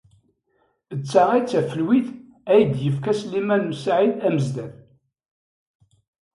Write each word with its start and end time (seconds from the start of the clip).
D 0.99 1.01
ta 1.11 1.23
ay 1.33 1.41
d 1.43 1.47
tafelwit 1.51 2.07
ay 2.51 2.61
d-yekla 2.71 3.13
Sliman 3.19 3.71
u 3.71 3.73
Saɛid 3.83 4.15
Amezdat. 4.27 4.75